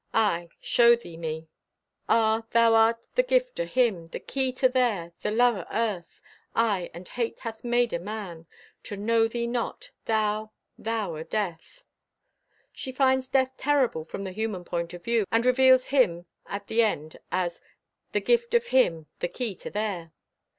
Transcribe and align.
Aye, 0.15 0.49
show 0.59 0.95
thee 0.95 1.15
me! 1.15 1.47
Ah, 2.09 2.43
thou 2.49 2.73
art 2.73 2.99
the 3.13 3.21
gift 3.21 3.59
o' 3.59 3.65
Him! 3.67 4.07
The 4.07 4.19
Key 4.19 4.51
to 4.53 4.67
There! 4.67 5.13
The 5.21 5.29
Love 5.29 5.55
o' 5.57 5.65
Earth! 5.71 6.23
Aye, 6.55 6.89
and 6.91 7.07
Hate 7.07 7.41
hath 7.41 7.63
made 7.63 7.93
o' 7.93 7.99
man 7.99 8.47
To 8.85 8.97
know 8.97 9.27
thee 9.27 9.45
not— 9.45 9.91
Thou! 10.05 10.53
Thou! 10.75 11.17
O 11.17 11.21
Death! 11.23 11.85
She 12.73 12.91
finds 12.91 13.27
Death 13.27 13.51
terrible 13.57 14.03
from 14.03 14.23
the 14.23 14.31
human 14.31 14.65
point 14.65 14.95
of 14.95 15.03
view, 15.03 15.23
and 15.31 15.45
reveals 15.45 15.89
him 15.93 16.25
at 16.47 16.65
the 16.65 16.81
end 16.81 17.17
as 17.31 17.61
"the 18.11 18.21
gift 18.21 18.55
of 18.55 18.69
Him, 18.73 19.05
the 19.19 19.27
Key 19.27 19.53
to 19.53 19.69
There!" 19.69 20.13